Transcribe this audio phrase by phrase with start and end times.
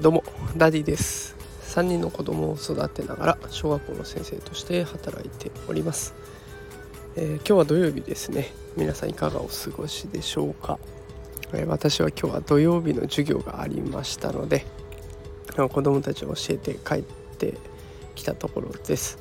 [0.00, 0.24] どうも
[0.56, 1.36] ダディです。
[1.74, 6.14] 3人の子供を育てながら小学校の先生として働いております、
[7.14, 8.52] えー、今日は土曜日ですね。
[8.76, 10.78] 皆さんいかがお過ごしでしょうか、
[11.52, 14.64] えー、私は今日は土曜日の授業がありましたので
[15.56, 17.54] 子供たちを教えて帰って
[18.14, 19.18] きたところです、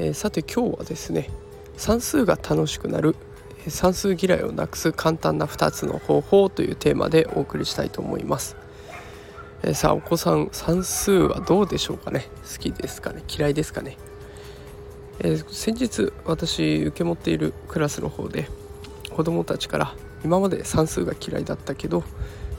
[0.00, 1.30] えー、さて今日はですね
[1.76, 3.14] 算数が楽しくなる
[3.70, 8.56] 算数嫌いをなくす簡単な2つの方法というテーマでお送りしたいと思います。
[9.64, 12.26] えさあお子さん算数はどうでしょうかね？
[12.52, 13.22] 好きですかね？
[13.28, 13.96] 嫌いですかね、
[15.20, 18.48] えー、先日私受け持っているクラスの方で
[19.10, 19.94] 子どもたちから
[20.24, 22.02] 今まで算数が嫌いだったけど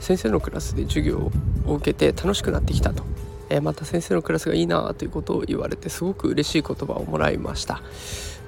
[0.00, 1.30] 先生のクラスで授業
[1.66, 3.04] を受けて楽しくなってきたと、
[3.50, 7.82] えー、また先生のクラスがいいなということを言われてすごく嬉しい言葉をもらいました。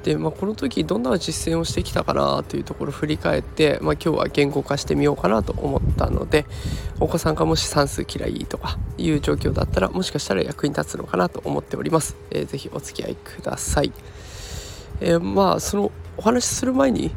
[0.07, 6.47] で、まあ、この時どんな実践をしてきたかなというところを振り返って、まあ、今日は言語化してみようかなと思ったので
[7.01, 12.17] お子さんがもし算数嫌いとかいう状況だったらもしかしたら役に立つのかなと思っております。
[12.31, 13.93] えー、ぜお付き合いください。
[15.01, 17.11] えー、まあそのお話しする前に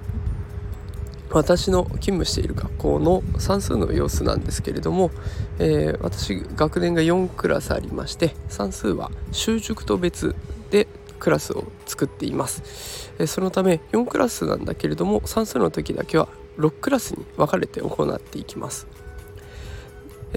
[1.30, 5.12] 私の勤務している学校の算数の様子なんですけれども、
[5.60, 10.36] えー、私学年が4クラスありまして算数は習熟と別
[10.72, 10.88] で
[11.20, 18.88] クラスを作っています、えそのため4クラスなんだけれども算数の時だけは6クラスに分かれて行っていきます。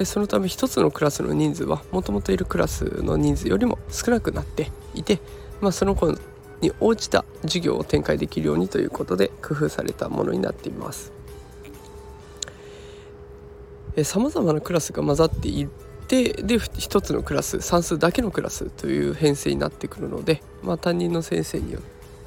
[0.04, 5.20] そのため1つのクラスの人数はもともといるクラスの人数よりも少なくなっていて、
[5.60, 6.10] まあ、その子
[6.62, 11.12] に応じた授業を展開できるようにということで工夫されたものになっています。
[14.04, 15.68] さまざまなクラスが混ざってい
[16.06, 21.84] てで1つのクラス算数だけのクラスという編成になってくるので、まあ、担任の先生による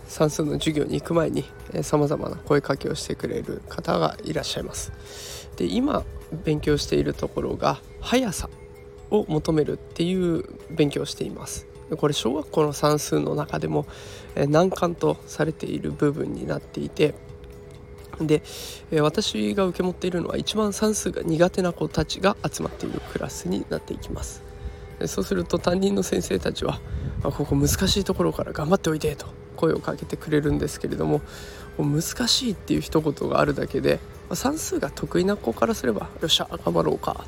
[0.07, 1.45] 算数の授業に行く前に
[1.81, 5.49] さまざまな声かけをしてくれる方がいらっしゃいます。
[5.57, 6.03] で今
[6.43, 8.49] 勉強しているところが速さ
[9.09, 11.67] を求めるっていう勉強をしています。
[11.97, 13.85] これ小学校の算数の中でも
[14.35, 17.13] 難関とされている部分になっていて
[18.21, 18.41] で
[18.91, 24.43] え私が受け持っているのは一番算数が苦手な子たちが集まっているクラスになっていきます
[25.07, 26.79] そうすると担任の先生たちは
[27.23, 31.21] 「ここ難しいところから頑張っておいで」と声をかけてくれるんですけれども
[31.77, 33.99] 難しいっていう一言があるだけで
[34.33, 37.25] 算数が得意な子からすれば「よっしゃ頑張ろうか」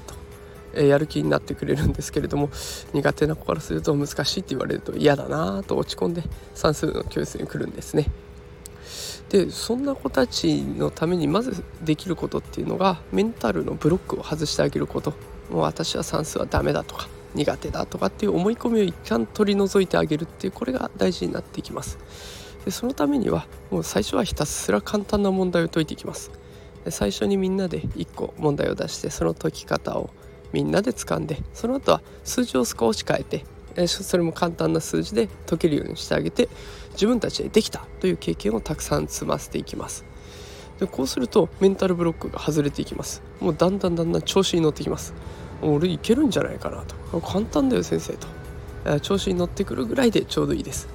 [0.74, 2.50] とやる気になってくれるんですけれども
[2.94, 6.24] 苦手な子からすると難しいって言われると嫌だなと落ち込んで
[6.54, 8.10] 算数の教室に来るんですね。
[9.30, 15.14] でそんな子たちのためにまずできることっていうのがメンタルのブロックを外してあげること。
[15.50, 21.98] もう私は算数はダメだとか苦手だとかっていう思い込みを一旦取り除いてあげるっていうこれが大事になっていきます。
[22.66, 26.32] でそのためにはもう最初はひたすら簡単な問題を解いていきます。
[26.90, 30.10] 最初にみんなで1個問題を出してその解き方を
[30.54, 33.46] みんなで掴んでその後は数字を少し変えて
[33.86, 36.50] それも簡単な数字で解けるようにしてあげて
[36.94, 40.04] 自分たちでできたという経験をたくさん積ませていきます。
[40.80, 43.22] でこうするとメンタルブロックが外れていきます。
[43.40, 45.14] もうだんだんだんだん調子に乗ってきます。
[45.62, 47.22] 俺いけるんじゃないかなと。
[47.22, 48.28] 簡単だよ先生と。
[49.02, 50.88] 調子に乗ってくるぐらいでちょうどいいです。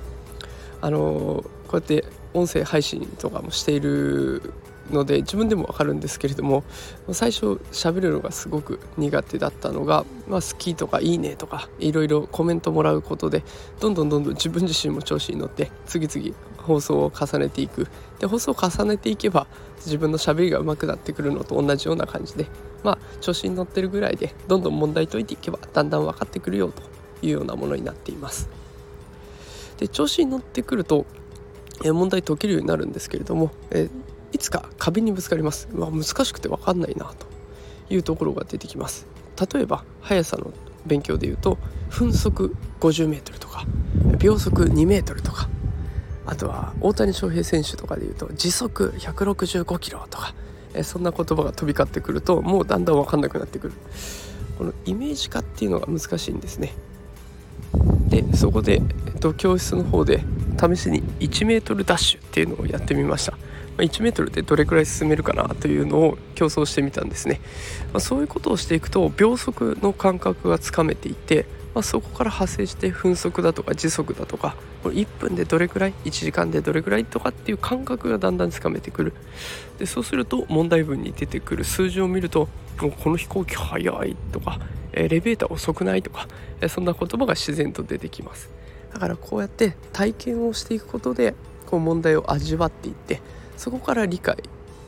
[0.81, 2.05] あのこうやって
[2.35, 4.53] 音声配信とかもしている
[4.91, 6.65] ので自分でも分かるんですけれども
[7.13, 13.43] 最初喋るのがすごく苦手だったのが、まあ、好きとかいいねとかいろいろコメントもらうことで
[13.81, 17.89] どんどんどんどん自分自身も調子に乗って次々放送を重ねていく
[18.19, 19.47] で放送を重ねていけば
[19.85, 22.47] 自分のしゃべりが上手くなってくるのと同じような感じで
[22.85, 26.83] まあ調子に乗ってるぐらいでどんどん問題解いていけばだんだん分かってくるよと
[27.23, 28.49] いうようなものになっています。
[29.79, 31.07] で調子に乗ってくると
[31.85, 33.89] 問題解けるようになるんですけれどもえ
[34.33, 35.69] いつか壁にぶつかります。
[35.73, 37.33] うわ難しくて分かんないなと。
[37.93, 39.07] いうところが出てきます。
[39.53, 40.53] 例えば速さの
[40.87, 41.59] 勉強でいうと
[41.91, 43.67] 分速 50m とか
[44.19, 45.49] 秒速 2m とか
[46.27, 50.35] あとは大谷翔平選手とかでいうと時速165キロとか
[50.83, 53.75] そんな言葉が飛び交ってくるともうだんだん分かんなくなってくる。
[54.59, 56.75] このイメージ化っていうのが難しいんですね。
[58.09, 60.23] でそこで、えっと、教室の方で
[60.61, 63.37] 試しに 1m ダッシュっていうのをやってみました。
[63.79, 67.41] 1 m でどれくらい進めるかなというのを競争してみたんですね、
[67.93, 79.13] まあ、そういうことをしていくと秒速の感覚がつかめていて、まあ、そこから派生して分速だとか時速だとかこれ1分でどれくらい1時間でどれくらいとかっていう感覚がだんだんつかめてくる。
[79.79, 81.65] でそうすると問題文に出てくる。
[81.65, 82.49] 数字を見ると
[82.79, 84.59] この飛行機速いとか
[84.93, 86.27] エレベーター遅くないとか
[86.69, 88.51] そんな言葉が自然と出てきます。
[88.93, 91.35] だからこうやって体験をしていくことで
[91.67, 93.23] こう問題を味わっていって
[93.57, 94.37] そこから理解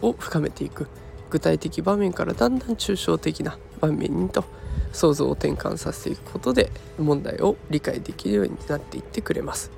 [0.03, 0.89] を深めていく
[1.31, 4.45] 具体的場面からだんだん抽象的な場面にと
[4.93, 9.71] 想像を転換させていくことで問題を理解できるようになっていってくれます。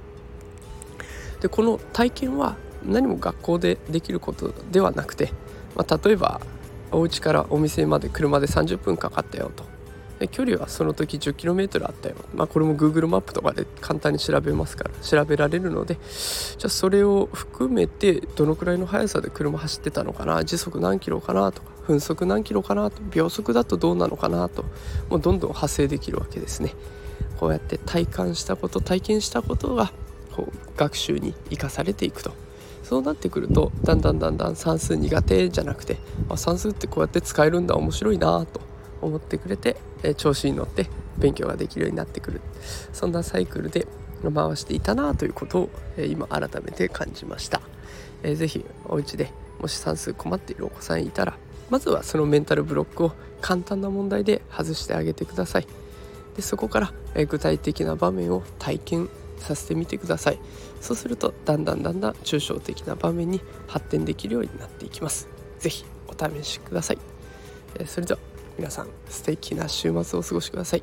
[1.41, 5.33] でこの体験は何も学校でできることではなくて、
[5.75, 6.41] まあ、例えば
[6.93, 9.65] お家からお店まで車で30分かかったよと
[10.31, 24.65] 距離はその時 10km あったよ、まあ、これも Google マップとかで簡単に調べますから調べられるのでじゃあそれを含めてどのくらいの速さで車走ってたのかな時速何キロかなとか分速何キロかなと秒速だとどうなのかなと
[25.09, 26.75] もうどんどん派生できるわけですね。
[27.39, 29.93] こうやって体感したこと体験したことが
[30.35, 32.33] こう学習に生かされていくと。
[32.83, 35.97] そうなってくるとだんだんだんだん算数苦手じゃなくて
[36.29, 38.61] あ算数ってこうやって使えるんだ面白いなと
[39.03, 39.77] 思ってくれて、
[40.07, 40.89] え調子に乗って
[41.19, 42.41] 勉強ができるようになってくる。
[42.93, 43.87] そんなサイクルで
[44.23, 47.61] 回していたなということを、え今改めて感じました、
[48.23, 49.31] えー、ぜひお家で
[49.61, 51.35] もし算数困っているお子さんいたら
[51.71, 55.67] まずはそのメンタルブロックを簡単な問題で外してあげてください。
[56.37, 59.09] でそこから、え具体的な場面を体験
[59.39, 60.39] させてみてください。
[60.81, 65.29] そうするとだんだんだんだん抽象的な場面に発展できるようになっていきます。
[65.59, 66.99] 是非お試しください、
[67.79, 68.21] えそれでは
[68.57, 70.83] 皆さん素敵な週末をお過ごしください。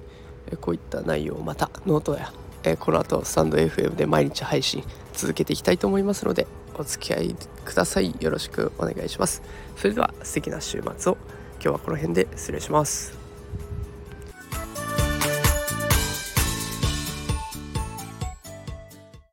[0.60, 2.32] こういった内容をまたノートや
[2.78, 4.84] この後スタンド FM で毎日配信
[5.14, 7.36] 続けていきたいと思いますのでお付き合い
[7.66, 8.16] ください。
[8.20, 9.42] よろしくお願いします。
[9.78, 11.18] それでは素敵な週末を。
[11.56, 13.23] 今日はこの辺で失礼します。